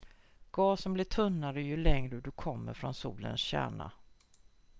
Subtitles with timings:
[0.51, 3.91] gasen blir tunnare ju längre du kommer från solens kärna